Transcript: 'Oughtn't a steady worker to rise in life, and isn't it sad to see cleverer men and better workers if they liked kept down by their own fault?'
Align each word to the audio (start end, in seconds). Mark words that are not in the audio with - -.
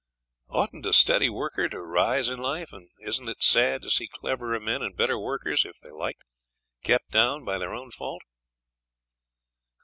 'Oughtn't 0.49 0.87
a 0.87 0.93
steady 0.93 1.29
worker 1.29 1.69
to 1.69 1.79
rise 1.79 2.27
in 2.27 2.39
life, 2.39 2.73
and 2.73 2.89
isn't 3.05 3.29
it 3.29 3.43
sad 3.43 3.83
to 3.83 3.91
see 3.91 4.07
cleverer 4.07 4.59
men 4.59 4.81
and 4.81 4.97
better 4.97 5.19
workers 5.19 5.63
if 5.63 5.79
they 5.81 5.91
liked 5.91 6.25
kept 6.83 7.11
down 7.11 7.45
by 7.45 7.59
their 7.59 7.75
own 7.75 7.91
fault?' 7.91 8.23